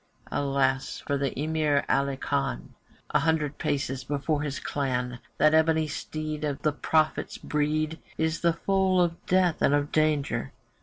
Alas 0.31 0.97
for 1.05 1.15
the 1.15 1.37
Emir 1.39 1.85
Ali 1.87 2.17
Khan! 2.17 2.73
A 3.11 3.19
hundred 3.19 3.59
paces 3.59 4.03
before 4.03 4.41
his 4.41 4.59
clan, 4.59 5.19
That 5.37 5.53
ebony 5.53 5.87
steed 5.87 6.43
of 6.43 6.59
the 6.63 6.73
prophet's 6.73 7.37
breed 7.37 7.99
Is 8.17 8.41
the 8.41 8.53
foal 8.53 8.99
of 8.99 9.23
death 9.27 9.61
and 9.61 9.75
of 9.75 9.91
danger. 9.91 10.53